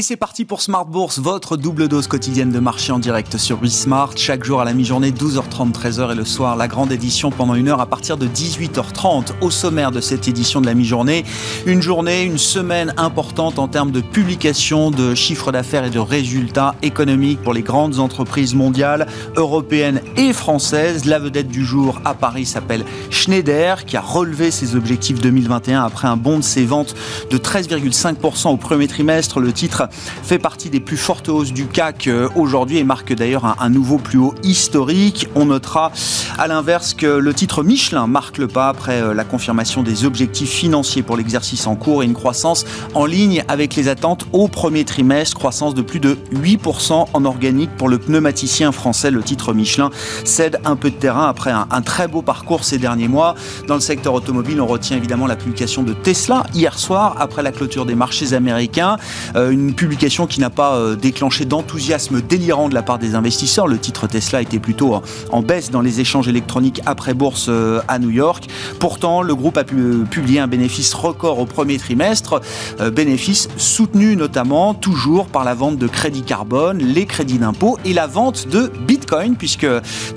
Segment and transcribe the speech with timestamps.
[0.00, 3.58] Et c'est parti pour Smart Bourse, votre double dose quotidienne de marché en direct sur
[3.58, 4.12] Bismart.
[4.16, 7.68] Chaque jour à la mi-journée, 12h30, 13h et le soir, la grande édition pendant une
[7.68, 9.32] heure à partir de 18h30.
[9.42, 11.26] Au sommaire de cette édition de la mi-journée,
[11.66, 16.76] une journée, une semaine importante en termes de publication de chiffres d'affaires et de résultats
[16.80, 19.06] économiques pour les grandes entreprises mondiales,
[19.36, 21.04] européennes et françaises.
[21.04, 26.08] La vedette du jour à Paris s'appelle Schneider, qui a relevé ses objectifs 2021 après
[26.08, 26.94] un bond de ses ventes
[27.30, 29.40] de 13,5% au premier trimestre.
[29.40, 33.56] Le titre fait partie des plus fortes hausses du CAC euh, aujourd'hui et marque d'ailleurs
[33.58, 35.28] un, nouveau plus haut historique.
[35.34, 35.92] On notera
[36.38, 40.50] à l'inverse que le titre Michelin marque le pas après euh, la confirmation des objectifs
[40.50, 44.84] financiers pour l'exercice en cours et une croissance en ligne avec les attentes au premier
[44.84, 49.10] trimestre, croissance de plus de 8% en organique pour le pneumaticien français.
[49.10, 49.90] Le titre Michelin
[50.24, 53.34] cède un peu de terrain après un, très beau parcours ces derniers mois.
[53.66, 57.52] Dans le secteur automobile, on retient évidemment la publication de Tesla hier soir après la
[57.52, 58.96] clôture des marchés américains.
[59.36, 63.66] Euh, publication qui n'a pas euh, déclenché d'enthousiasme délirant de la part des investisseurs.
[63.66, 67.98] Le titre Tesla était plutôt en baisse dans les échanges électroniques après bourse euh, à
[67.98, 68.48] New York.
[68.78, 72.40] Pourtant, le groupe a publié un bénéfice record au premier trimestre,
[72.92, 78.06] bénéfice soutenu notamment toujours par la vente de crédits carbone, les crédits d'impôt et la
[78.06, 79.66] vente de Bitcoin, puisque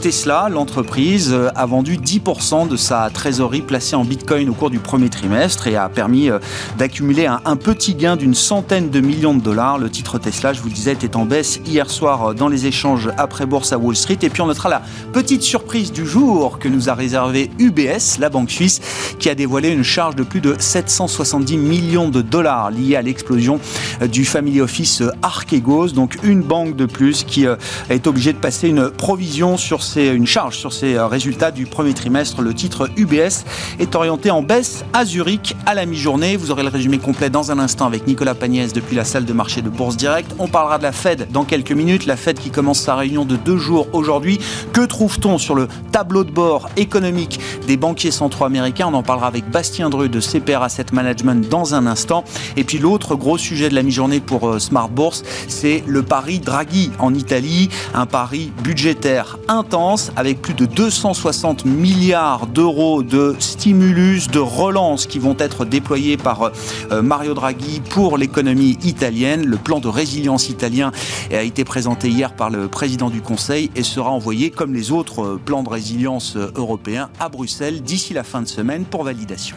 [0.02, 5.10] Tesla, l'entreprise, a vendu 10% de sa trésorerie placée en Bitcoin au cours du premier
[5.10, 6.30] trimestre et a permis
[6.78, 10.70] d'accumuler un, un petit gain d'une centaine de millions de Le titre Tesla, je vous
[10.70, 13.96] le disais, était en baisse hier soir euh, dans les échanges après bourse à Wall
[13.96, 14.18] Street.
[14.22, 18.30] Et puis on notera la petite surprise du jour que nous a réservé UBS, la
[18.30, 18.80] banque suisse,
[19.20, 23.60] qui a dévoilé une charge de plus de 770 millions de dollars liée à l'explosion
[24.02, 25.90] euh, du family office euh, Archegos.
[25.90, 27.46] Donc une banque de plus qui
[27.90, 31.94] est obligée de passer une provision sur ses, une charge sur ses résultats du premier
[31.94, 32.42] trimestre.
[32.42, 33.44] Le titre UBS
[33.80, 36.38] est orienté en baisse à Zurich à la mi-journée.
[36.38, 39.33] Vous aurez le résumé complet dans un instant avec Nicolas Pagnès depuis la salle de
[39.34, 40.34] marché de Bourse Direct.
[40.40, 42.06] On parlera de la Fed dans quelques minutes.
[42.06, 44.40] La Fed qui commence sa réunion de deux jours aujourd'hui.
[44.74, 48.88] Que trouve-t-on sur le tableau de bord économique des banquiers centraux américains?
[48.92, 52.24] On en parlera avec Bastien Dreux de CPR Asset Management dans un instant.
[52.58, 56.40] Et puis l'autre gros sujet de la mi-journée pour euh, Smart Bourse, c'est le pari
[56.40, 57.70] Draghi en Italie.
[57.94, 65.20] Un pari budgétaire intense avec plus de 260 milliards d'euros de stimulus, de relance qui
[65.20, 66.52] vont être déployés par
[66.92, 69.23] euh, Mario Draghi pour l'économie italienne.
[69.24, 70.92] Le plan de résilience italien
[71.32, 75.24] a été présenté hier par le président du Conseil et sera envoyé, comme les autres
[75.24, 79.56] euh, plans de résilience euh, européens, à Bruxelles d'ici la fin de semaine pour validation.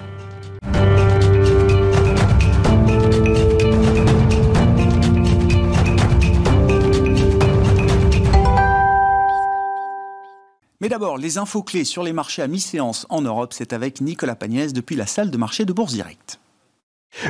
[10.80, 14.36] Mais d'abord, les infos clés sur les marchés à mi-séance en Europe, c'est avec Nicolas
[14.36, 16.38] Pagnès depuis la salle de marché de Bourse Direct.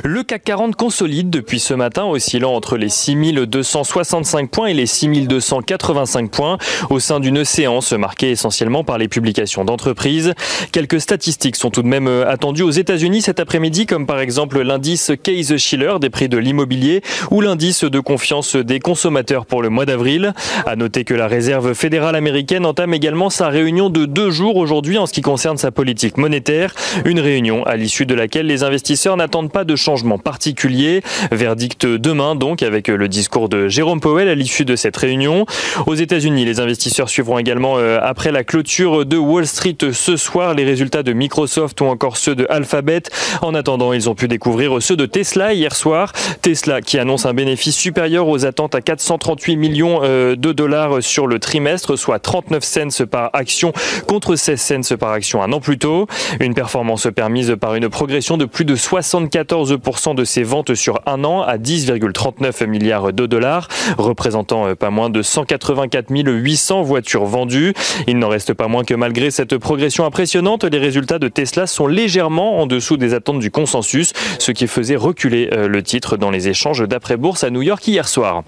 [0.03, 6.29] Le CAC 40 consolide depuis ce matin, oscillant entre les 6265 points et les 6285
[6.29, 6.57] points,
[6.89, 10.33] au sein d'une séance marquée essentiellement par les publications d'entreprises.
[10.71, 14.61] Quelques statistiques sont tout de même euh, attendues aux États-Unis cet après-midi, comme par exemple
[14.61, 19.85] l'indice Case-Shiller des prix de l'immobilier ou l'indice de confiance des consommateurs pour le mois
[19.85, 20.33] d'avril.
[20.65, 24.97] À noter que la Réserve fédérale américaine entame également sa réunion de deux jours aujourd'hui
[24.97, 26.75] en ce qui concerne sa politique monétaire,
[27.05, 31.01] une réunion à l'issue de laquelle les investisseurs n'attendent pas de changement particulier.
[31.31, 35.45] Verdict demain donc avec le discours de Jérôme Powell à l'issue de cette réunion.
[35.85, 40.53] Aux États-Unis, les investisseurs suivront également euh, après la clôture de Wall Street ce soir
[40.53, 43.03] les résultats de Microsoft ou encore ceux de Alphabet.
[43.41, 46.13] En attendant, ils ont pu découvrir ceux de Tesla hier soir.
[46.41, 51.27] Tesla qui annonce un bénéfice supérieur aux attentes à 438 millions euh, de dollars sur
[51.27, 53.73] le trimestre, soit 39 cents par action
[54.07, 56.07] contre 16 cents par action un an plus tôt.
[56.39, 59.66] Une performance permise par une progression de plus de 74
[60.13, 63.67] de ses ventes sur un an à 10,39 milliards de dollars,
[63.97, 67.73] représentant euh, pas moins de 184 800 voitures vendues.
[68.07, 71.87] Il n'en reste pas moins que malgré cette progression impressionnante, les résultats de Tesla sont
[71.87, 76.31] légèrement en dessous des attentes du consensus, ce qui faisait reculer euh, le titre dans
[76.31, 78.43] les échanges d'après-bourse à New York hier soir.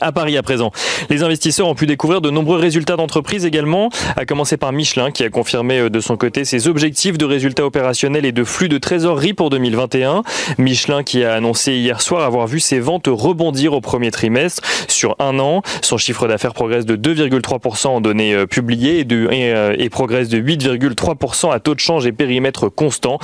[0.00, 0.72] À Paris à présent,
[1.08, 5.24] les investisseurs ont pu découvrir de nombreux résultats d'entreprise également, à commencer par Michelin qui
[5.24, 8.76] a confirmé euh, de son côté ses objectifs de résultats opérationnels et de flux de
[8.76, 10.22] trésorerie pour 2021.
[10.58, 15.16] Michelin qui a annoncé hier soir avoir vu ses ventes rebondir au premier trimestre sur
[15.18, 15.62] un an.
[15.80, 21.52] Son chiffre d'affaires progresse de 2,3% en données euh, publiées euh, et, progresse de 8,3%
[21.52, 23.18] à taux de change et périmètre constant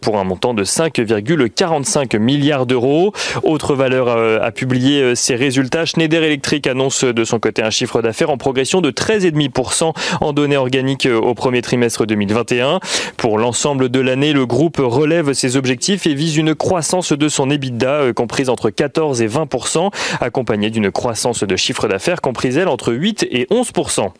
[0.00, 3.12] pour un montant de 5,45 milliards d'euros.
[3.42, 4.08] Autre valeur
[4.42, 8.80] à publier ses résultats, Schneider Electric annonce de son côté un chiffre d'affaires en progression
[8.80, 12.80] de 13,5% en données organiques au premier trimestre 2021.
[13.16, 17.50] Pour l'ensemble de l'année, le groupe relève ses objectifs et vise une croissance de son
[17.50, 19.90] EBITDA comprise entre 14 et 20%,
[20.20, 24.10] accompagnée d'une croissance de chiffre d'affaires comprise elle entre 8 et 11%.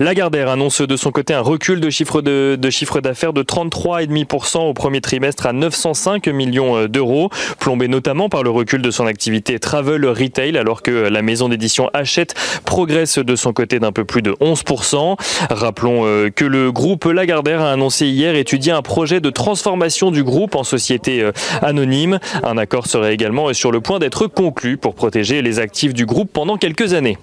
[0.00, 5.46] Lagardère annonce de son côté un recul de chiffre d'affaires de 33,5% au premier trimestre
[5.46, 10.56] à 905 millions euh, d'euros, plombé notamment par le recul de son activité travel retail,
[10.56, 15.16] alors que la maison d'édition Hachette progresse de son côté d'un peu plus de 11%.
[15.50, 20.24] Rappelons euh, que le groupe Lagardère a annoncé hier étudier un projet de transformation du
[20.24, 22.18] groupe en société euh, anonyme.
[22.42, 26.32] Un accord serait également sur le point d'être conclu pour protéger les actifs du groupe
[26.32, 27.18] pendant quelques années.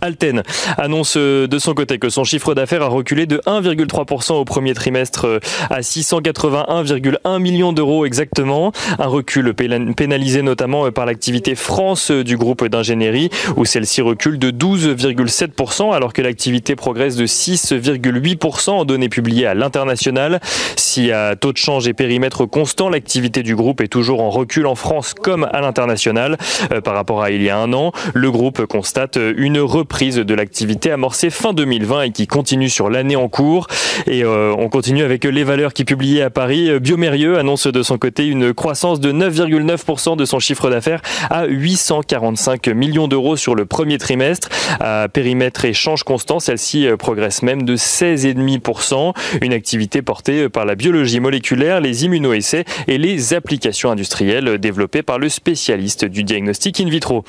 [0.00, 0.42] Alten
[0.76, 4.74] annonce euh, de son côté que son chiffre d'affaires a reculé de 1,3% au premier
[4.74, 5.38] trimestre euh,
[5.70, 8.72] à 681,1 millions d'euros exactement.
[8.98, 14.50] Un recul pénalisé notamment euh, par l'activité France du groupe d'ingénierie où celle-ci recule de
[14.50, 20.40] 12,7% alors que l'activité progresse de 6,8% en données publiées à l'international.
[20.76, 24.66] Si à taux de change et périmètre constant, l'activité du groupe est toujours en recul
[24.66, 26.36] en France comme à l'international
[26.84, 30.92] par rapport à il y a un an, le groupe constate une reprise de l'activité
[30.92, 33.66] amorcée fin 2020 et qui continue sur l'année en cours.
[34.06, 36.78] Et euh, on continue avec les valeurs qui publiées à Paris.
[36.78, 42.68] Biomérieux annonce de son côté une croissance de 9,9% de son chiffre d'affaires à 845
[42.68, 44.48] millions d'euros sur le premier trimestre.
[44.78, 49.12] À périmètre et change constant, celle-ci euh, progresse même de 16,5%.
[49.42, 55.18] Une activité portée par la biologie moléculaire, les immunoessais et les applications industrielles développées par
[55.18, 57.24] le spécialiste du diagnostic in vitro.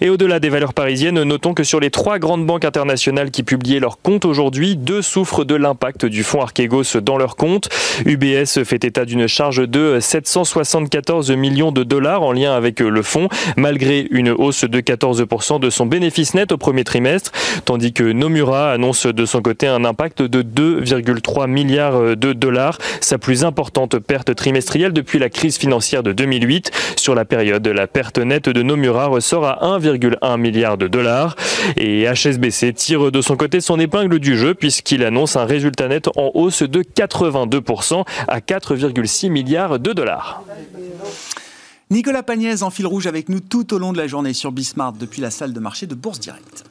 [0.00, 3.80] Et au-delà des valeurs parisiennes, notons que sur les trois grandes banques internationales qui publiaient
[3.80, 7.68] leurs comptes aujourd'hui, deux souffrent de l'impact du fonds Archegos dans leurs comptes.
[8.06, 13.28] UBS fait état d'une charge de 774 millions de dollars en lien avec le fonds,
[13.56, 17.32] malgré une hausse de 14% de son bénéfice net au premier trimestre,
[17.64, 23.18] tandis que Nomura annonce de son côté un impact de 2,3 milliards de dollars, sa
[23.18, 26.70] plus importante perte trimestrielle depuis la crise financière de 2008.
[26.94, 31.34] Sur la période, la perte nette de Nomura ressort à 1,1 milliard de dollars.
[31.76, 36.08] Et HSBC tire de son côté son épingle du jeu puisqu'il annonce un résultat net
[36.16, 40.42] en hausse de 82% à 4,6 milliards de dollars.
[41.90, 44.94] Nicolas Pagnès en fil rouge avec nous tout au long de la journée sur Bismart
[44.94, 46.64] depuis la salle de marché de Bourse Directe.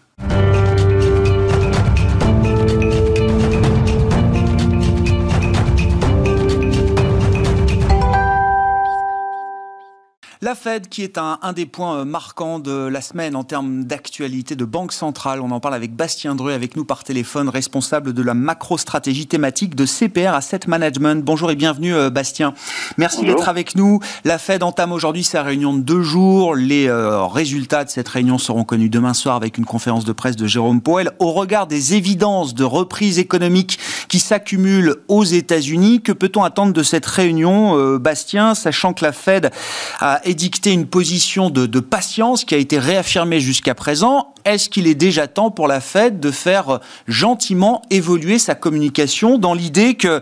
[10.43, 14.55] La Fed, qui est un, des points euh, marquants de la semaine en termes d'actualité
[14.55, 15.39] de banque centrale.
[15.39, 19.75] On en parle avec Bastien Dreux, avec nous par téléphone, responsable de la macro-stratégie thématique
[19.75, 21.23] de CPR Asset Management.
[21.23, 22.55] Bonjour et bienvenue, euh, Bastien.
[22.97, 23.99] Merci d'être avec nous.
[24.23, 26.55] La Fed entame aujourd'hui sa réunion de deux jours.
[26.55, 30.37] Les euh, résultats de cette réunion seront connus demain soir avec une conférence de presse
[30.37, 31.11] de Jérôme Powell.
[31.19, 33.77] Au regard des évidences de reprise économique
[34.07, 39.51] qui s'accumulent aux États-Unis, que peut-on attendre de cette réunion, Bastien, sachant que la Fed
[39.99, 44.33] a édicté une position de, patience qui a été réaffirmée jusqu'à présent.
[44.45, 49.53] Est-ce qu'il est déjà temps pour la Fed de faire gentiment évoluer sa communication dans
[49.53, 50.21] l'idée que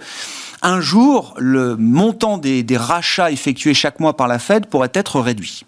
[0.61, 5.63] un jour, le montant des, rachats effectués chaque mois par la Fed pourrait être réduit?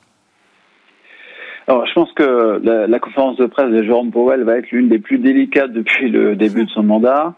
[1.67, 4.89] Alors, je pense que la, la, conférence de presse de Jérôme Powell va être l'une
[4.89, 7.35] des plus délicates depuis le début de son mandat.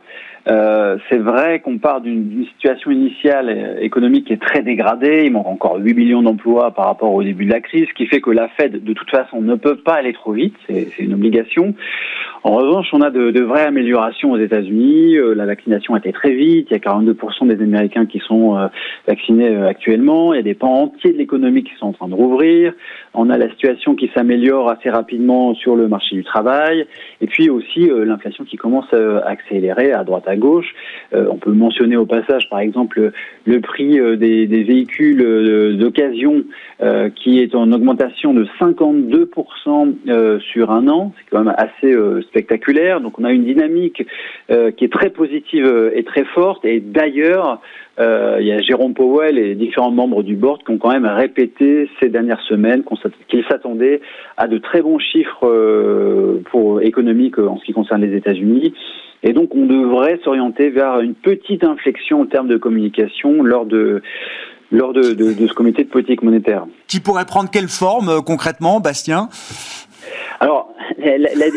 [0.47, 5.23] Euh, c'est vrai qu'on part d'une situation initiale euh, économique qui est très dégradée.
[5.25, 8.07] Il manque encore 8 millions d'emplois par rapport au début de la crise, ce qui
[8.07, 10.55] fait que la Fed, de toute façon, ne peut pas aller trop vite.
[10.67, 11.73] C'est une obligation.
[12.43, 15.17] En revanche, on a de, de vraies améliorations aux États-Unis.
[15.17, 16.67] Euh, la vaccination a été très vite.
[16.69, 18.57] Il y a 42% des Américains qui sont
[19.07, 20.33] vaccinés actuellement.
[20.33, 22.73] Il y a des pans entiers de l'économie qui sont en train de rouvrir.
[23.13, 26.85] On a la situation qui s'améliore assez rapidement sur le marché du travail.
[27.21, 30.73] Et puis aussi l'inflation qui commence à accélérer à droite à gauche.
[31.13, 33.11] Euh, on peut mentionner au passage, par exemple,
[33.45, 36.43] le prix euh, des, véhicules euh, d'occasion
[37.15, 41.13] qui est en augmentation de 52% sur un an.
[41.15, 41.95] C'est quand même assez
[42.33, 43.01] spectaculaire.
[43.01, 44.05] Donc on a une dynamique
[44.47, 46.65] qui est très positive et très forte.
[46.65, 47.61] Et d'ailleurs,
[47.99, 51.89] il y a Jérôme Powell et différents membres du board qui ont quand même répété
[51.99, 52.83] ces dernières semaines
[53.27, 54.01] qu'ils s'attendaient
[54.37, 58.73] à de très bons chiffres pour économiques en ce qui concerne les États-Unis
[59.23, 64.01] et donc, on devrait s'orienter vers une petite inflexion en termes de communication lors de
[64.71, 66.65] lors de, ce comité de politique monétaire.
[66.87, 69.29] Qui pourrait prendre quelle forme euh, concrètement, Bastien?
[70.39, 70.73] Alors,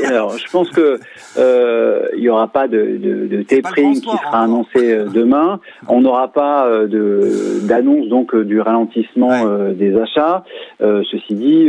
[0.09, 0.99] alors, je pense que
[1.39, 5.61] euh, il y aura pas de, de, de tapering qui sera annoncé euh, demain.
[5.89, 10.45] On n'aura pas euh, de d'annonce donc euh, du ralentissement des achats.
[10.81, 11.69] ceci dit,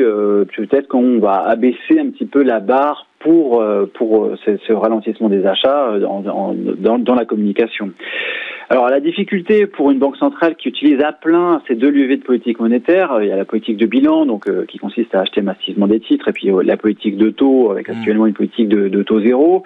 [0.55, 5.45] peut-être qu'on va abaisser un petit peu la barre pour pour ce, ce ralentissement des
[5.45, 7.91] achats dans, dans, dans la communication.
[8.69, 12.23] Alors la difficulté pour une banque centrale qui utilise à plein ces deux leviers de
[12.23, 15.41] politique monétaire, il y a la politique de bilan, donc euh, qui consiste à acheter
[15.41, 17.91] massivement des titres, et puis euh, la politique de taux, avec mmh.
[17.91, 19.63] actuellement une politique de, de taux zéro,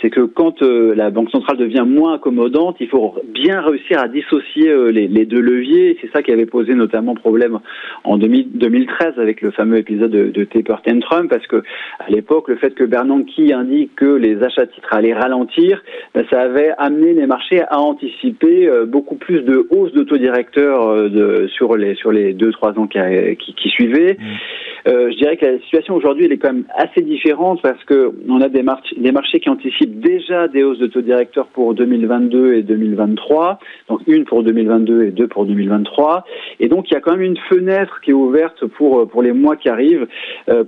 [0.00, 4.06] c'est que quand euh, la banque centrale devient moins accommodante, il faut bien réussir à
[4.06, 5.98] dissocier les, les, deux leviers.
[6.00, 7.58] C'est ça qui avait posé notamment problème
[8.04, 11.62] en 2013 avec le fameux épisode de, de Taper Tantrum, parce que
[11.98, 15.82] à l'époque, le fait que Bernanke indique que les achats de titres allaient ralentir,
[16.30, 20.88] ça avait amené les marchés à anticiper euh, beaucoup plus de hausse de taux directeur
[20.88, 22.98] euh, de, sur les sur les deux trois ans qui,
[23.36, 24.14] qui, suivaient.
[24.14, 24.88] Mmh.
[24.88, 28.12] Euh, je dirais que la situation aujourd'hui elle est quand même assez différente parce que
[28.28, 31.74] on a des, marchés, des marchés qui anticipent déjà des hausses de taux directeur pour
[31.74, 33.58] 2022 et 2023,
[33.88, 36.24] donc une pour 2022 et deux pour 2023,
[36.60, 39.32] et donc il y a quand même une fenêtre qui est ouverte pour pour les
[39.32, 40.06] mois qui arrivent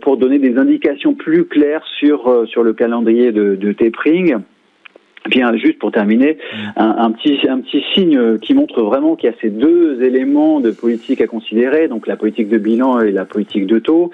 [0.03, 2.16] pour donner des indications plus claires sur
[2.47, 4.37] sur le calendrier de, de tapering.
[5.29, 6.81] Bien, juste pour terminer, mm.
[6.81, 10.71] un, petit, un petit signe qui montre vraiment qu'il y a ces deux éléments de
[10.71, 14.11] politique à considérer, donc la politique de bilan et la politique de taux.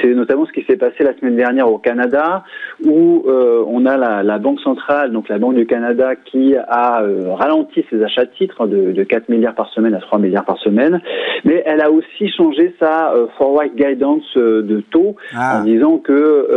[0.00, 2.44] C'est notamment ce qui s'est passé la semaine dernière au Canada,
[2.84, 7.02] où euh, on a la, la, Banque centrale, donc la Banque du Canada, qui a
[7.02, 10.44] euh, ralenti ses achats de titres de, de, 4 milliards par semaine à 3 milliards
[10.44, 11.00] par semaine,
[11.44, 15.60] mais elle a aussi changé sa euh, forward guidance de taux ah.
[15.60, 16.48] en disant que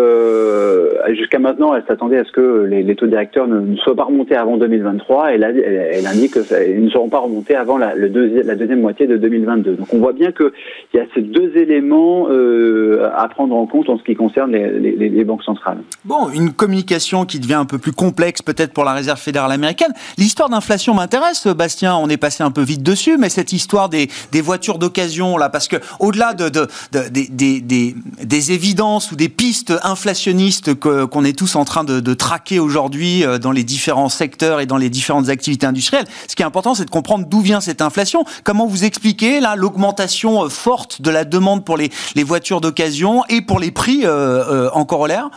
[1.13, 4.39] jusqu'à maintenant, elle s'attendait à ce que les, les taux directeurs ne, ne soient pas
[4.39, 8.07] avant 2023 et là, elle, indique qu'ils ne seront pas remontés avant la, le
[8.43, 9.75] la deuxième moitié de 2022.
[9.75, 10.51] Donc on voit bien qu'il
[10.93, 14.95] y a ces deux éléments euh, à prendre en compte en ce qui concerne les,
[14.95, 15.79] les, les, banques centrales.
[16.05, 19.91] Bon, une communication qui devient un peu plus complexe peut-être pour la Réserve fédérale américaine.
[20.17, 24.07] L'histoire d'inflation m'intéresse, Bastien, on est passé un peu vite dessus, mais cette histoire des,
[24.31, 27.27] des voitures d'occasion, là, parce que au-delà de, de, de des,
[27.59, 32.59] des, des, évidences ou des pistes inflationnistes qu'on est tous en train de, de traquer
[32.59, 36.05] aujourd'hui euh, dans les différents différents secteurs et dans les différentes activités industrielles.
[36.27, 38.23] Ce qui est important, c'est de comprendre d'où vient cette inflation.
[38.43, 43.41] Comment vous expliquez l'augmentation euh, forte de la demande pour les, les voitures d'occasion et
[43.41, 45.31] pour les prix euh, euh, en corollaire?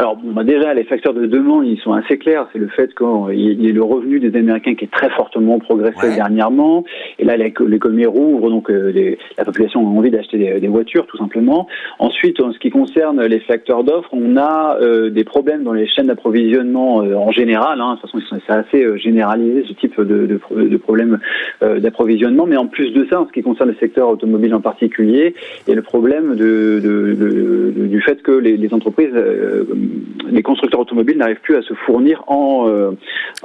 [0.00, 2.46] Alors bah, déjà, les facteurs de demande, ils sont assez clairs.
[2.52, 6.14] C'est le fait qu'il y ait le revenu des Américains qui est très fortement progressé
[6.14, 6.84] dernièrement.
[7.18, 11.66] Et là, l'économie rouvre, donc euh, la population a envie d'acheter des, voitures, tout simplement.
[11.98, 15.88] Ensuite, en ce qui concerne les facteurs d'offres, on a euh, des problèmes dans les
[15.88, 17.80] chaînes d'approvisionnement euh, en général.
[17.80, 17.96] Hein.
[17.96, 21.18] De toute façon, c'est assez généralisé ce type de, de, de problème
[21.60, 22.46] d'approvisionnement.
[22.46, 25.34] Mais en plus de ça, en ce qui concerne le secteur automobile en particulier,
[25.66, 29.12] il y a le problème de, du fait que les, les entreprises
[30.30, 32.90] les constructeurs automobiles n'arrivent plus à se fournir en, euh,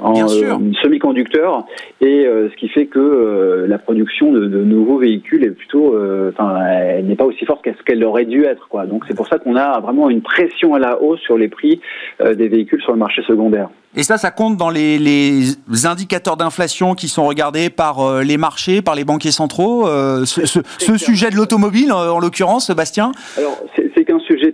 [0.04, 1.64] euh, semi-conducteurs
[2.00, 5.96] et euh, ce qui fait que la production de, nouveaux véhicules est plutôt,
[6.28, 8.86] enfin, elle n'est pas aussi forte qu'est-ce qu'elle aurait dû être, quoi.
[8.86, 11.80] Donc c'est pour ça qu'on a vraiment une pression à la hausse sur les prix
[12.20, 13.68] des véhicules sur le marché secondaire.
[13.96, 18.82] Et ça, ça compte dans les, les indicateurs d'inflation qui sont regardés par les marchés,
[18.82, 19.86] par les banquiers centraux.
[20.24, 23.56] ce, ce, sujet de l'automobile, en l'occurrence, Bastien Alors,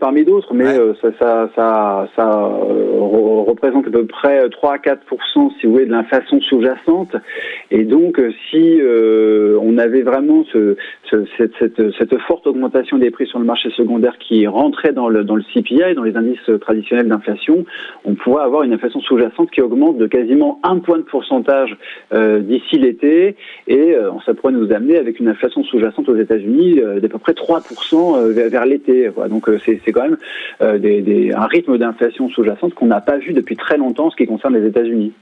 [0.00, 2.98] parmi d'autres, mais ça, ça, ça, ça euh,
[3.46, 5.02] représente à peu près 3 à 4
[5.60, 7.14] si vous voulez de l'inflation sous-jacente.
[7.70, 10.76] Et donc, euh, si euh, on avait vraiment ce,
[11.10, 15.22] cette, cette, cette, forte augmentation des prix sur le marché secondaire qui rentrait dans le,
[15.22, 17.64] dans le CPI, dans les indices traditionnels d'inflation,
[18.04, 21.76] on pourrait avoir une inflation sous-jacente qui augmente de quasiment un point de pourcentage
[22.12, 23.36] d'ici l'été,
[23.68, 28.28] et ça pourrait nous amener avec une inflation sous-jacente aux États-Unis d'à peu près 3%
[28.30, 29.10] vers, vers l'été.
[29.28, 33.56] Donc c'est quand même des, des, un rythme d'inflation sous-jacente qu'on n'a pas vu depuis
[33.56, 35.12] très longtemps en ce qui concerne les États-Unis.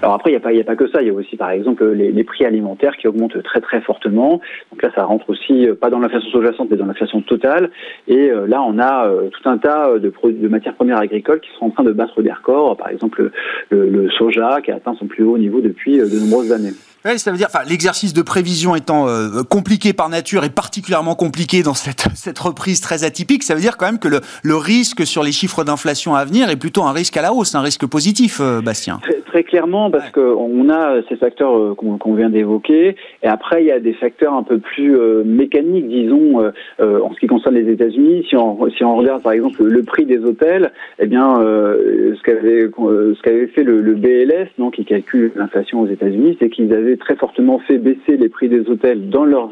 [0.00, 1.50] Alors après, il n'y a, pas, a pas que ça, il y a aussi par
[1.50, 4.40] exemple les, prix alimentaires qui augmentent très très fortement.
[4.70, 7.70] Donc là, ça rentre aussi euh, pas dans l'inflation sous-jacente, mais dans l'inflation totale.
[8.08, 11.50] Et euh, là, on a euh, tout un tas de, de, matières premières agricoles qui
[11.58, 12.76] sont en train de battre des records.
[12.76, 13.30] Par exemple,
[13.70, 16.72] le, le soja qui a atteint son plus haut niveau depuis de nombreuses années.
[17.04, 21.16] Oui, ça veut dire, enfin, l'exercice de prévision étant euh, compliqué par nature et particulièrement
[21.16, 24.54] compliqué dans cette, cette reprise très atypique, ça veut dire quand même que le, le
[24.54, 27.60] risque sur les chiffres d'inflation à venir est plutôt un risque à la hausse, un
[27.60, 29.00] risque positif, euh, Bastien.
[29.26, 32.94] très clairement parce qu'on a ces facteurs qu'on vient d'évoquer,
[33.24, 36.38] et après il y a des facteurs un peu plus mécaniques, disons,
[36.78, 38.26] en ce qui concerne les États-Unis.
[38.28, 42.68] Si on, si on regarde par exemple le prix des hôtels, eh bien, ce qu'avait
[42.70, 46.91] ce qu'avait fait le, le, BLS, non, qui calcule l'inflation aux États-Unis, c'est qu'ils avaient
[46.96, 49.50] très fortement fait baisser les prix des hôtels dans leurs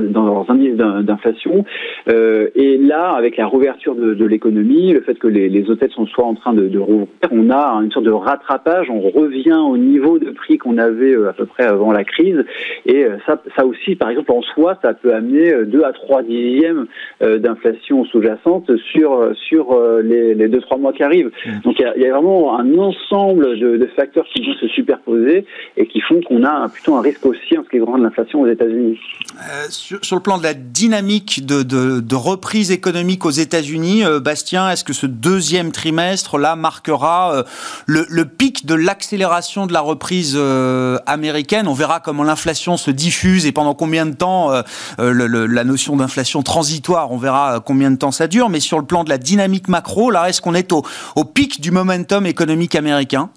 [0.00, 1.64] dans leurs indices d'inflation.
[2.08, 6.06] et là, avec la rouverture de, de l'économie, le fait que les, les, hôtels sont
[6.06, 9.76] soit en train de, de rouvrir, on a une sorte de rattrapage, on revient au
[9.76, 12.44] niveau de prix qu'on avait euh, à peu près avant la crise.
[12.84, 16.22] Et euh, ça, ça aussi, par exemple, en soi, ça peut amener 2 à 3
[16.22, 16.86] dixièmes
[17.22, 21.30] euh, d'inflation sous-jacente sur, sur les, les 2-3 mois qui arrivent.
[21.44, 21.50] Mmh.
[21.64, 25.44] Donc il y, y, a vraiment un ensemble de, de, facteurs qui vont se superposer
[25.76, 28.48] et qui font qu'on a plutôt un risque aussi en ce qui concerne l'inflation aux
[28.48, 28.98] États-Unis.
[29.50, 34.84] Euh, sur, le plan de la dynamique de, reprise économique aux États-Unis, euh, Bastien, est-ce
[34.84, 37.42] que ce deuxième trimestre là marquera euh,
[37.86, 40.38] le, pic de l'accélération de la reprise
[41.06, 41.68] américaine?
[41.68, 44.50] On verra comment l'inflation se diffuse et pendant combien de temps
[44.98, 48.48] la notion d'inflation transitoire, on verra combien de temps ça dure.
[48.48, 51.70] Mais sur le plan de la dynamique macro, là, est-ce qu'on est au pic du
[51.70, 53.30] momentum économique américain?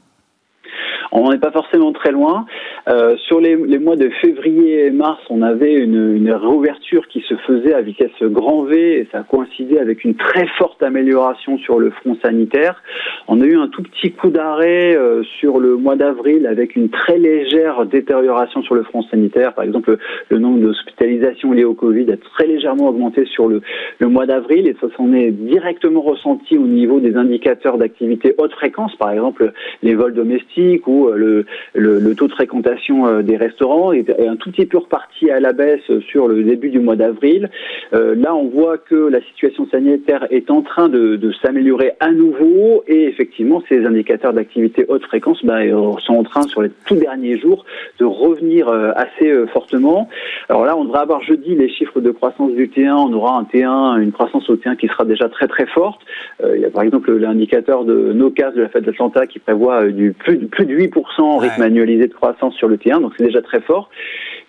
[1.12, 2.46] On n'en est pas forcément très loin.
[2.88, 7.22] Euh, sur les, les, mois de février et mars, on avait une, une, réouverture qui
[7.22, 11.58] se faisait à vitesse grand V et ça a coïncidé avec une très forte amélioration
[11.58, 12.82] sur le front sanitaire.
[13.28, 16.90] On a eu un tout petit coup d'arrêt euh, sur le mois d'avril avec une
[16.90, 19.54] très légère détérioration sur le front sanitaire.
[19.54, 19.98] Par exemple,
[20.30, 23.62] le nombre d'hospitalisations liées au Covid a très légèrement augmenté sur le,
[24.00, 28.54] le mois d'avril et ça s'en est directement ressenti au niveau des indicateurs d'activité haute
[28.54, 33.92] fréquence, par exemple les vols domestiques ou euh, le, taux de fréquentation euh, des restaurants
[33.92, 37.50] est, un tout petit peu reparti à la baisse sur le début du mois d'avril.
[37.94, 42.84] Euh, là, on voit que la situation sanitaire est en train de, s'améliorer à nouveau
[42.88, 45.60] et effectivement, ces indicateurs d'activité haute fréquence bah,
[46.00, 47.66] sont en train, sur les tout derniers jours,
[48.00, 50.10] de revenir assez fortement.
[50.50, 52.92] Alors là, on devrait avoir jeudi les chiffres de croissance du T1.
[52.92, 56.02] On aura un T1, une croissance au T1 qui sera déjà très très forte.
[56.44, 60.14] il y a par exemple l'indicateur de NOCAS de la Fed d'Atlanta qui prévoit du
[60.14, 60.89] plus, plus de 8
[61.26, 63.90] en rythme annualisé de croissance sur le T1, donc c'est déjà très fort.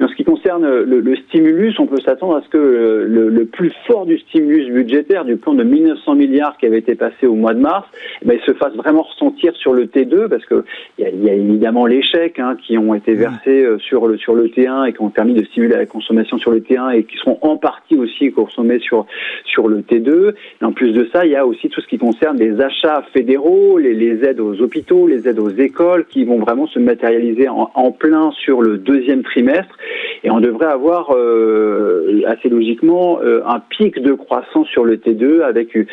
[0.01, 3.45] En ce qui concerne le, le stimulus, on peut s'attendre à ce que le, le,
[3.45, 7.35] plus fort du stimulus budgétaire, du plan de 1900 milliards qui avait été passé au
[7.35, 7.87] mois de mars,
[8.23, 10.63] eh ben, il se fasse vraiment ressentir sur le T2, parce qu'il
[10.99, 14.17] y, a, y a évidemment les chèques hein, qui ont été versés euh, sur le,
[14.17, 17.05] sur le T1 et qui ont permis de stimuler la consommation sur le T1 et
[17.05, 19.07] qui seront en partie aussi consommés sur,
[19.45, 20.33] sur le T2.
[20.63, 23.03] Et en plus de ça, il y a aussi tout ce qui concerne les achats
[23.13, 27.49] fédéraux, les, les aides aux hôpitaux, les aides aux écoles qui vont vraiment se matérialiser
[27.49, 29.77] en, en plein sur le deuxième trimestre.
[30.23, 35.43] Et on devrait avoir euh, assez logiquement euh, un pic de croissance sur le T2
[35.43, 35.85] avec euh,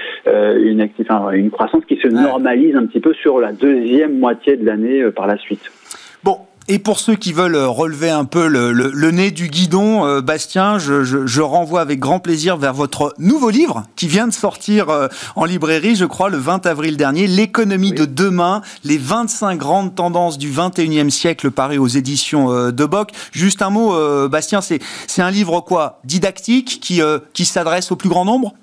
[0.59, 4.65] une, enfin, une croissance qui se normalise un petit peu sur la deuxième moitié de
[4.65, 5.71] l'année par la suite.
[6.23, 10.05] Bon, et pour ceux qui veulent relever un peu le, le, le nez du guidon,
[10.05, 14.27] euh, Bastien, je, je, je, renvoie avec grand plaisir vers votre nouveau livre qui vient
[14.27, 17.97] de sortir euh, en librairie, je crois, le 20 avril dernier, L'économie oui.
[17.97, 23.11] de demain, les 25 grandes tendances du 21e siècle, paru aux éditions euh, de Boc.
[23.31, 24.81] Juste un mot, euh, Bastien, c'est
[25.21, 25.99] un livre quoi?
[26.03, 28.53] Didactique qui, euh, qui s'adresse au plus grand nombre?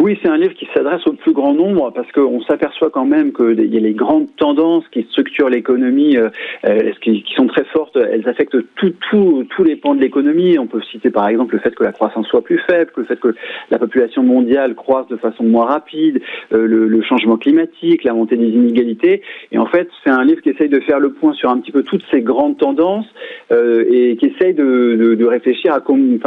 [0.00, 3.32] Oui, c'est un livre qui s'adresse au plus grand nombre parce qu'on s'aperçoit quand même
[3.32, 6.30] qu'il y a les grandes tendances qui structurent l'économie, euh,
[7.00, 7.96] qui, qui, sont très fortes.
[7.96, 10.56] Elles affectent tous tout, tout les pans de l'économie.
[10.56, 13.18] On peut citer par exemple le fait que la croissance soit plus faible, le fait
[13.18, 13.34] que
[13.70, 16.20] la population mondiale croisse de façon moins rapide,
[16.52, 19.22] euh, le, le, changement climatique, la montée des inégalités.
[19.50, 21.72] Et en fait, c'est un livre qui essaye de faire le point sur un petit
[21.72, 23.06] peu toutes ces grandes tendances
[23.50, 26.18] euh, et qui essaye de, de, de réfléchir à comment,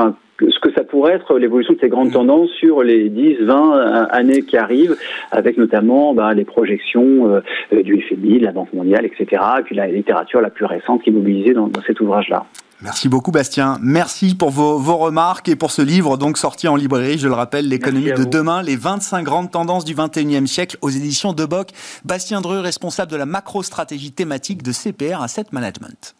[0.49, 4.41] ce que ça pourrait être l'évolution de ces grandes tendances sur les 10, 20 années
[4.43, 4.95] qui arrivent,
[5.32, 9.75] avec notamment bah, les projections euh, du FMI, de la Banque mondiale, etc., et puis
[9.75, 12.45] la littérature la plus récente qui est mobilisée dans, dans cet ouvrage-là.
[12.82, 13.77] Merci beaucoup Bastien.
[13.82, 17.34] Merci pour vos, vos, remarques et pour ce livre donc sorti en librairie, je le
[17.34, 21.69] rappelle, l'économie de demain, les 25 grandes tendances du 21e siècle aux éditions de Boc.
[22.06, 26.15] Bastien Dreux, responsable de la macro-stratégie thématique de CPR Asset Management.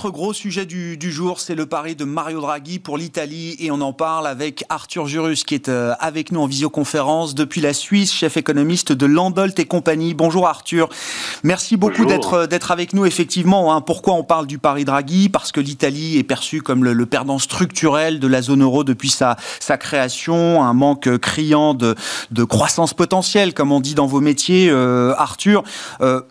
[0.00, 3.70] L'autre gros sujet du, du jour, c'est le pari de Mario Draghi pour l'Italie et
[3.70, 7.74] on en parle avec Arthur Jurus qui est euh, avec nous en visioconférence depuis la
[7.74, 10.14] Suisse, chef économiste de Landolt et compagnie.
[10.14, 10.88] Bonjour Arthur,
[11.42, 13.04] merci beaucoup d'être euh, d'être avec nous.
[13.04, 15.28] Effectivement, hein, pourquoi on parle du pari Draghi?
[15.28, 19.10] Parce que l'Italie est perçue comme le, le, perdant structurel de la zone euro depuis
[19.10, 21.94] sa, sa création, un manque criant de,
[22.30, 25.62] de croissance potentielle, comme on dit dans vos métiers, euh, Arthur.
[26.00, 26.22] Euh,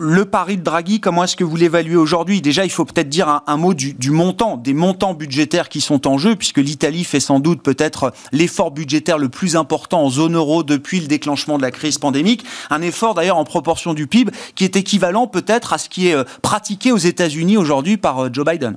[0.00, 2.40] le pari de Draghi, comment est-ce que vous l'évaluez aujourd'hui?
[2.40, 6.18] Déjà, il faut peut-être dire un, mot du, montant, des montants budgétaires qui sont en
[6.18, 10.62] jeu, puisque l'Italie fait sans doute peut-être l'effort budgétaire le plus important en zone euro
[10.62, 12.44] depuis le déclenchement de la crise pandémique.
[12.70, 16.14] Un effort d'ailleurs en proportion du PIB qui est équivalent peut-être à ce qui est
[16.14, 18.76] euh, pratiqué aux États-Unis aujourd'hui par euh, Joe Biden.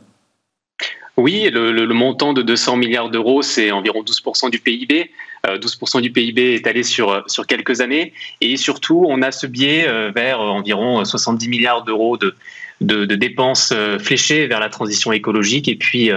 [1.17, 5.11] Oui, le, montant de 200 milliards d'euros, c'est environ 12% du PIB.
[5.47, 8.13] 12% euh, du PIB est allé sur, sur quelques années.
[8.41, 12.35] Et surtout, on a ce biais euh, vers environ 70 milliards d'euros de,
[12.81, 16.11] dépenses euh, fléchées vers la transition écologique et puis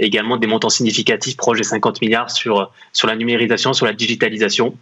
[0.00, 2.70] également des montants significatifs proches des 50 milliards sur
[3.04, 4.76] la numérisation, sur la digitalisation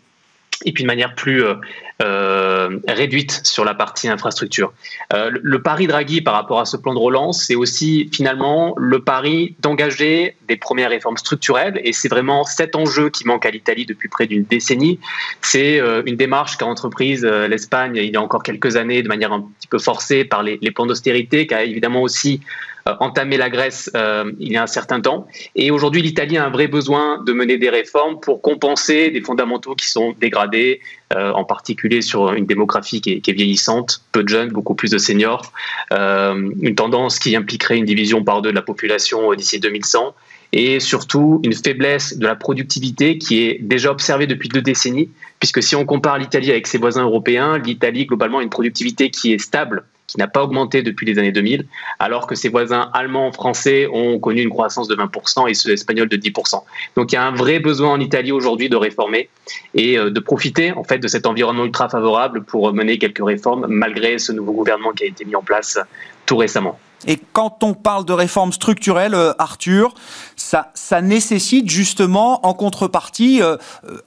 [0.64, 1.54] et puis de manière plus euh,
[2.02, 4.72] euh, réduite sur la partie infrastructure.
[5.12, 9.00] Euh, le, pari Draghi par rapport à ce plan de relance, c'est aussi finalement le
[9.00, 13.86] pari d'engager des premières réformes structurelles, et c'est vraiment cet enjeu qui manque à l'Italie
[13.86, 14.98] depuis près d'une décennie.
[15.40, 19.40] C'est une démarche qu'a entreprise l'Espagne il y a encore quelques années de manière un
[19.40, 22.40] petit peu forcée par les, plans d'austérité, qui a évidemment aussi
[22.86, 25.26] entamé la Grèce euh, il y a un certain temps.
[25.56, 29.74] Et aujourd'hui, l'Italie a un vrai besoin de mener des réformes pour compenser des fondamentaux
[29.74, 30.80] qui sont dégradés,
[31.14, 34.98] euh, en particulier sur une démographie qui est, vieillissante, peu de jeunes, beaucoup plus de
[34.98, 35.52] seniors,
[35.90, 40.14] une tendance qui impliquerait une division par deux de la population d'ici 2100
[40.52, 45.62] et surtout une faiblesse de la productivité qui est déjà observée depuis deux décennies, puisque
[45.62, 49.38] si on compare l'Italie avec ses voisins européens, l'Italie globalement a une productivité qui est
[49.38, 51.66] stable qui n'a pas augmenté depuis les années 2000,
[51.98, 56.08] alors que ses voisins allemands, français ont connu une croissance de 20% et ceux espagnols
[56.08, 56.62] de 10%.
[56.96, 59.28] Donc il y a un vrai besoin en Italie aujourd'hui de réformer
[59.74, 63.66] et euh, de profiter en fait de cet environnement ultra favorable pour mener quelques réformes
[63.68, 65.78] malgré ce nouveau gouvernement qui a été mis en place
[66.26, 66.78] tout récemment.
[67.06, 69.94] Et quand on parle de réformes structurelles, euh, Arthur,
[70.36, 73.56] ça, ça nécessite justement en contrepartie euh,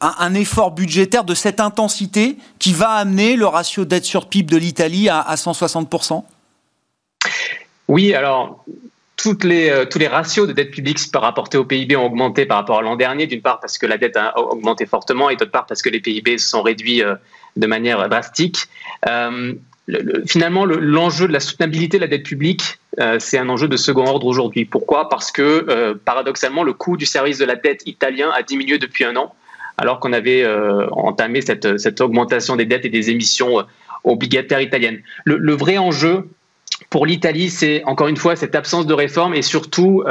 [0.02, 4.58] un, effort budgétaire de cette intensité qui va amener le ratio dette sur PIB de
[4.58, 6.24] l'Italie à, 160%.
[7.88, 8.64] Oui, alors
[9.16, 12.46] toutes les, euh, tous les ratios de dette publique par rapporté au PIB ont augmenté
[12.46, 15.36] par rapport à l'an dernier, d'une part parce que la dette a augmenté fortement et
[15.36, 17.02] d'autre part parce que les PIB se sont réduits
[17.56, 18.68] de manière drastique.
[20.26, 24.06] Finalement, l'enjeu de la soutenabilité de la dette publique euh, c'est un enjeu de second
[24.06, 24.66] ordre aujourd'hui.
[24.66, 25.10] Pourquoi?
[25.10, 29.04] Parce que euh, paradoxalement, le coût du service de la dette italien a diminué depuis
[29.04, 29.36] un an,
[29.78, 33.66] alors qu'on avait euh, entamé cette, augmentation des dettes et des émissions
[34.04, 35.02] obligataires italiennes.
[35.26, 36.28] Le, vrai enjeu
[36.90, 40.04] pour l'Italie, c'est encore une fois cette absence de réforme et surtout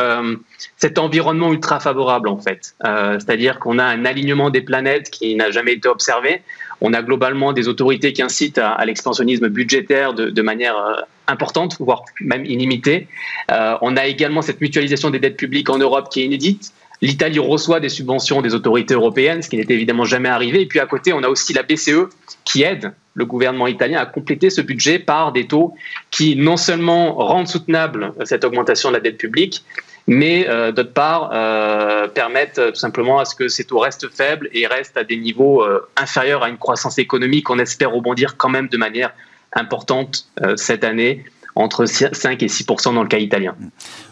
[0.77, 2.75] cet environnement ultra favorable en fait.
[2.83, 6.43] C'est-à-dire qu'on a un alignement des planètes qui n'a jamais été observé.
[6.81, 12.03] On a globalement des autorités qui incitent à, l'expansionnisme budgétaire de, manière euh, importante, voire
[12.21, 13.09] même illimitée.
[13.51, 16.73] Euh, on a également cette mutualisation des dettes publiques en Europe qui est inédite.
[17.03, 20.63] L'Italie reçoit des subventions des autorités européennes, ce qui n'était évidemment jamais arrivé.
[20.63, 22.09] Et puis à côté, on a aussi la BCE
[22.45, 25.75] qui aide le gouvernement italien à compléter ce budget par des taux
[26.11, 29.65] qui non seulement rendent soutenable cette augmentation de la dette publique,
[30.07, 34.49] mais euh, d'autre part euh, permettent tout simplement à ce que ces taux restent faibles
[34.53, 38.49] et restent à des niveaux euh, inférieurs à une croissance économique qu'on espère rebondir quand
[38.49, 39.13] même de manière
[39.53, 43.57] importante cette année entre 5 et 6% dans le cas italien.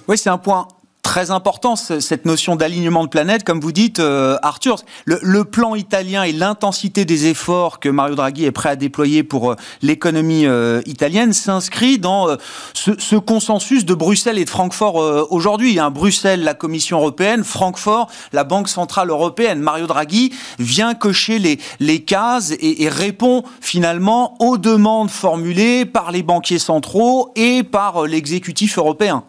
[0.09, 0.67] Oui, c'est un point
[1.05, 4.79] très important, cette notion d'alignement de planète, comme vous dites, euh, Arthur.
[5.05, 9.53] Le, plan italien et l'intensité des efforts que Mario Draghi est prêt à déployer pour
[9.53, 12.37] euh, l'économie euh, italienne s'inscrit dans
[12.73, 14.97] ce, consensus de Bruxelles et de Francfort
[15.31, 15.79] aujourd'hui.
[15.79, 15.90] Hein.
[15.90, 19.61] Bruxelles, la Commission européenne, Francfort, la Banque centrale européenne.
[19.61, 26.11] Mario Draghi vient cocher les, les cases et, et répond finalement aux demandes formulées par
[26.11, 29.23] les banquiers centraux et par l'exécutif européen.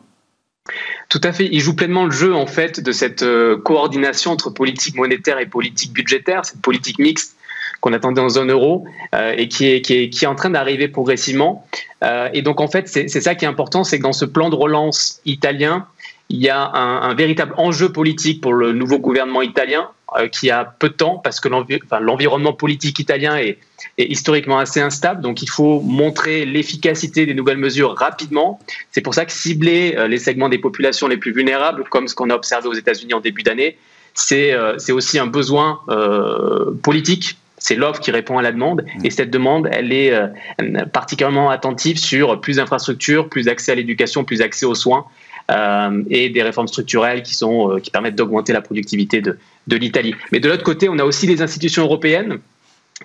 [1.09, 1.47] Tout à fait.
[1.51, 5.45] Il joue pleinement le jeu en fait de cette euh, coordination entre politique monétaire et
[5.45, 7.35] politique budgétaire, cette politique mixte
[7.81, 10.49] qu'on attendait en zone euro euh, et qui est, qui est, qui est en train
[10.49, 11.67] d'arriver progressivement.
[12.03, 14.49] Euh, et donc en fait, c'est ça qui est important, c'est que dans ce plan
[14.49, 15.87] de relance italien,
[16.29, 19.89] il y a un, véritable enjeu politique pour le nouveau gouvernement italien
[20.31, 23.57] qui a peu de temps parce que l'environnement politique italien est,
[23.97, 25.21] historiquement assez instable.
[25.21, 28.59] Donc il faut montrer l'efficacité des nouvelles mesures rapidement.
[28.91, 32.15] C'est pour ça que cibler euh, les segments des populations les plus vulnérables, comme ce
[32.15, 33.77] qu'on a observé aux États-Unis en début d'année,
[34.13, 35.79] c'est euh, aussi un besoin
[36.83, 38.85] politique c'est l'offre qui répond à la demande.
[39.03, 40.13] Et cette demande, elle est
[40.93, 45.05] particulièrement attentive sur plus d'infrastructures, plus d'accès à l'éducation, plus d'accès aux soins.
[45.51, 49.75] Euh, et des réformes structurelles qui, sont, euh, qui permettent d'augmenter la productivité de, de
[49.75, 50.15] l'Italie.
[50.31, 52.39] Mais de l'autre côté, on a aussi les institutions européennes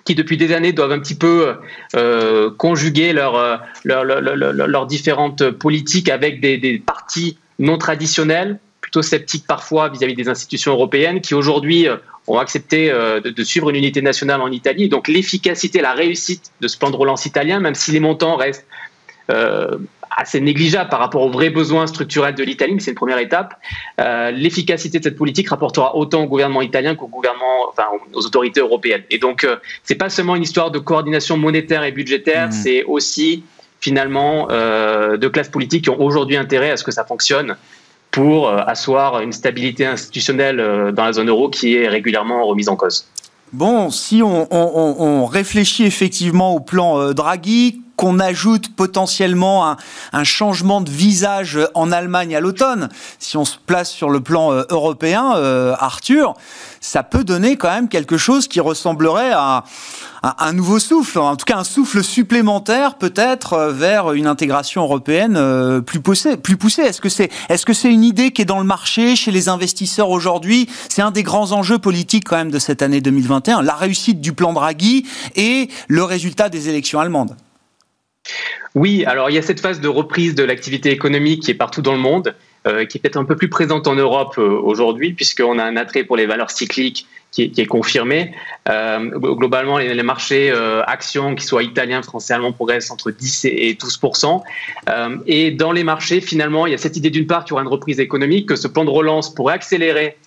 [0.05, 1.53] qui depuis des années doivent un petit peu
[1.95, 10.15] euh, conjuguer leurs leur, différentes politiques avec des partis non traditionnels, plutôt sceptiques parfois vis-à-vis
[10.15, 11.85] des institutions européennes qui aujourd'hui
[12.25, 14.89] ont accepté de, suivre une unité nationale en Italie.
[14.89, 18.65] Donc l'efficacité, la réussite de ce plan de relance italien, même si les montants restent
[20.15, 23.55] assez négligeable par rapport aux vrais besoins structurels de l'Italie, mais c'est une première étape.
[23.99, 28.59] Euh, l'efficacité de cette politique rapportera autant au gouvernement italien qu'au gouvernement, enfin aux autorités
[28.59, 29.03] européennes.
[29.09, 32.51] Et donc, euh, c'est pas seulement une histoire de coordination monétaire et budgétaire, mmh.
[32.51, 33.43] c'est aussi
[33.79, 37.55] finalement euh, de classes politiques qui ont aujourd'hui intérêt à ce que ça fonctionne
[38.11, 43.07] pour asseoir une stabilité institutionnelle dans la zone euro qui est régulièrement remise en cause.
[43.53, 49.77] Bon, si on, réfléchit effectivement au plan Draghi, qu'on ajoute potentiellement
[50.11, 54.51] un, changement de visage en Allemagne à l'automne, si on se place sur le plan
[54.51, 56.33] euh, européen, euh, Arthur,
[56.79, 59.65] ça peut donner quand même quelque chose qui ressemblerait à,
[60.23, 65.81] un nouveau souffle, en tout cas un souffle supplémentaire peut-être euh, vers une intégration européenne
[65.85, 66.37] plus poussée.
[66.37, 66.81] Plus poussée.
[66.81, 69.47] Est-ce que c'est est-ce que c'est une idée qui est dans le marché chez les
[69.47, 70.67] investisseurs aujourd'hui?
[70.89, 74.33] C'est un des grands enjeux politiques quand même de cette année 2021, la réussite du
[74.33, 77.35] plan Draghi et le résultat des élections allemandes.
[78.75, 81.81] Oui, alors il y a cette phase de reprise de l'activité économique qui est partout
[81.81, 82.35] dans le monde,
[82.67, 85.75] euh, qui est peut-être un peu plus présente en Europe euh, aujourd'hui, puisqu'on a un
[85.75, 88.33] attrait pour les valeurs cycliques qui est, confirmé.
[88.67, 90.51] Euh, globalement, les, marchés
[90.85, 94.41] actions, qu'ils soient italiens, français, allemands, progressent entre 10 et 12%
[95.27, 97.61] Et dans les marchés, finalement, il y a cette idée d'une part qu'il y aura
[97.61, 100.17] une reprise économique, que ce plan de relance pourrait accélérer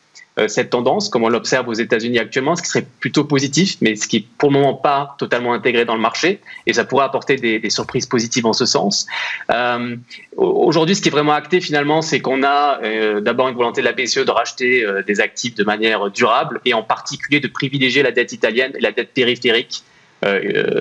[0.48, 4.08] cette tendance, comme on l'observe aux États-Unis actuellement, ce qui serait plutôt positif, mais ce
[4.08, 7.36] qui est pour le moment pas totalement intégré dans le marché, et ça pourrait apporter
[7.36, 9.06] des, surprises positives en ce sens.
[9.50, 9.96] Euh,
[10.36, 13.86] aujourd'hui, ce qui est vraiment acté finalement, c'est qu'on a euh, d'abord une volonté de
[13.86, 18.10] la BCE de racheter des actifs de manière durable, et en particulier de privilégier la
[18.10, 19.84] dette italienne et la dette périphérique.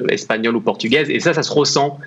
[0.09, 1.09] espagnole ou portugaise.
[1.09, 1.99] Et ça, ça se ressent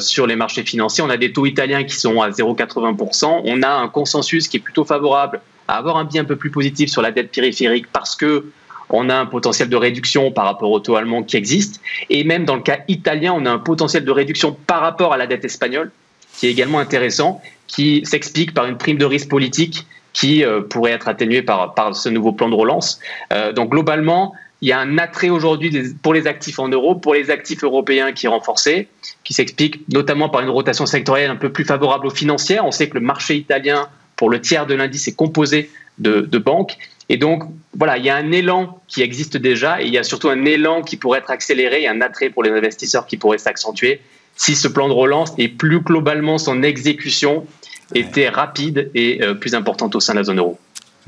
[0.00, 1.02] sur les marchés financiers.
[1.02, 3.40] On a des taux italiens qui sont à 0,80%.
[3.44, 6.50] On a un consensus qui est plutôt favorable à avoir un biais un peu plus
[6.50, 8.46] positif sur la dette périphérique parce que
[8.90, 11.80] on a un potentiel de réduction par rapport au taux allemand qui existe.
[12.08, 15.18] Et même dans le cas italien, on a un potentiel de réduction par rapport à
[15.18, 15.90] la dette espagnole
[16.38, 20.92] qui est également intéressant, qui s'explique par une prime de risque politique qui euh, pourrait
[20.92, 22.98] être atténuée par, par ce nouveau plan de relance.
[23.32, 27.14] Euh, donc globalement, il y a un attrait aujourd'hui pour les actifs en euros, pour
[27.14, 28.88] les actifs européens qui est renforcé,
[29.22, 32.64] qui s'explique notamment par une rotation sectorielle un peu plus favorable aux financières.
[32.64, 36.76] On sait que le marché italien pour le tiers de l'indice est composé de, banques.
[37.08, 40.02] Et donc, voilà, il y a un élan qui existe déjà et il y a
[40.02, 43.38] surtout un élan qui pourrait être accéléré et un attrait pour les investisseurs qui pourrait
[43.38, 44.00] s'accentuer
[44.36, 47.46] si ce plan de relance et plus globalement son exécution
[47.94, 50.58] était rapide et euh, plus importante au sein de la zone euro.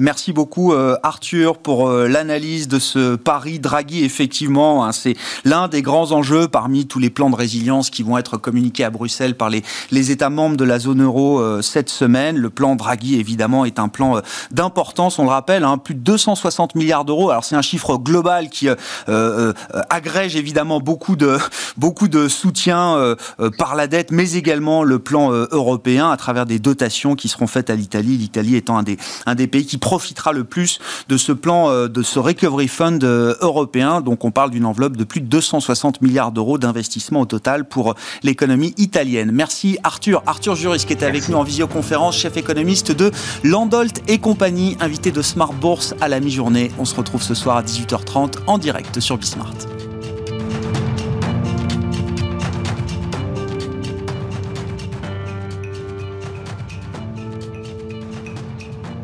[0.01, 4.03] Merci beaucoup euh, Arthur pour euh, l'analyse de ce pari Draghi.
[4.03, 8.17] Effectivement, hein, c'est l'un des grands enjeux parmi tous les plans de résilience qui vont
[8.17, 11.91] être communiqués à Bruxelles par les, les États membres de la zone euro euh, cette
[11.91, 12.39] semaine.
[12.39, 15.19] Le plan Draghi, évidemment, est un plan d'importance.
[15.19, 17.29] On le rappelle, hein, plus de 260 milliards d'euros.
[17.29, 18.69] Alors c'est un chiffre global qui
[19.91, 21.37] agrège évidemment beaucoup de
[21.77, 23.17] beaucoup de soutien
[23.59, 27.69] par la dette, mais également le plan européen à travers des dotations qui seront faites
[27.69, 28.17] à l'Italie.
[28.17, 31.89] L'Italie étant un des un des pays qui profitera le plus de ce plan, euh,
[31.89, 34.01] de ce Recovery Fund euh, européen.
[34.01, 37.97] Donc on parle d'une enveloppe de plus de 260 milliards d'euros d'investissement au total pour
[38.23, 39.33] l'économie italienne.
[39.33, 40.23] Merci Arthur.
[40.27, 43.11] Arthur Juris qui était avec nous en visioconférence, chef économiste de
[43.43, 46.71] Landolt et compagnie, invité de Smart Bourse à la mi-journée.
[46.79, 49.57] On se retrouve ce soir à 18h30 en direct sur Bismart.